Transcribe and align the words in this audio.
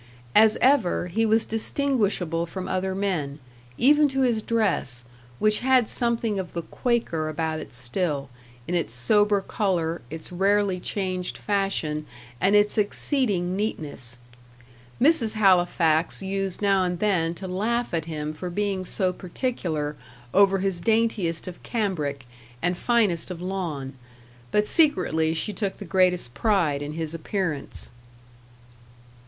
As 0.33 0.57
ever, 0.61 1.05
he 1.09 1.27
was 1.27 1.45
distinguishable 1.45 2.47
from 2.47 2.67
other 2.67 2.95
men, 2.95 3.37
even 3.77 4.07
to 4.07 4.21
his 4.21 4.41
dress 4.41 5.05
which 5.37 5.59
had 5.59 5.87
something 5.87 6.39
of 6.39 6.53
the 6.53 6.63
Quaker 6.63 7.29
about 7.29 7.59
it 7.59 7.71
still, 7.71 8.27
in 8.67 8.73
its 8.73 8.95
sober 8.95 9.41
colour, 9.41 10.01
its 10.09 10.31
rarely 10.31 10.79
changed 10.79 11.37
fashion, 11.37 12.07
and 12.39 12.55
its 12.55 12.79
exceeding 12.79 13.55
neatness. 13.55 14.17
Mrs. 14.99 15.33
Halifax 15.33 16.19
used 16.23 16.63
now 16.63 16.83
and 16.83 16.97
then 16.97 17.35
to 17.35 17.47
laugh 17.47 17.93
at 17.93 18.05
him 18.05 18.33
for 18.33 18.49
being 18.49 18.83
so 18.83 19.13
particular 19.13 19.95
over 20.33 20.57
his 20.57 20.79
daintiest 20.81 21.47
of 21.47 21.61
cambric 21.61 22.25
and 22.59 22.75
finest 22.75 23.29
of 23.29 23.39
lawn 23.39 23.93
but 24.49 24.65
secretly 24.65 25.35
she 25.35 25.53
took 25.53 25.77
the 25.77 25.85
greatest 25.85 26.33
pride 26.33 26.81
in 26.81 26.93
his 26.93 27.13
appearance. 27.13 27.91